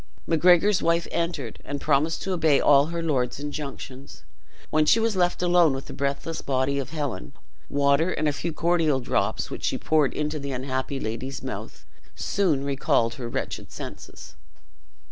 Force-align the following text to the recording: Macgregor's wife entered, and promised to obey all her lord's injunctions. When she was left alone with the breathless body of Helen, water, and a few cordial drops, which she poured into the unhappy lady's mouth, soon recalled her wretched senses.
Macgregor's 0.25 0.81
wife 0.81 1.07
entered, 1.11 1.59
and 1.63 1.79
promised 1.79 2.23
to 2.23 2.33
obey 2.33 2.59
all 2.59 2.87
her 2.87 3.03
lord's 3.03 3.39
injunctions. 3.39 4.23
When 4.71 4.83
she 4.87 4.99
was 4.99 5.15
left 5.15 5.43
alone 5.43 5.73
with 5.75 5.85
the 5.85 5.93
breathless 5.93 6.41
body 6.41 6.79
of 6.79 6.89
Helen, 6.89 7.33
water, 7.69 8.09
and 8.11 8.27
a 8.27 8.33
few 8.33 8.51
cordial 8.51 8.99
drops, 8.99 9.51
which 9.51 9.63
she 9.63 9.77
poured 9.77 10.15
into 10.15 10.39
the 10.39 10.53
unhappy 10.53 10.99
lady's 10.99 11.43
mouth, 11.43 11.85
soon 12.15 12.63
recalled 12.63 13.13
her 13.21 13.29
wretched 13.29 13.71
senses. 13.71 14.33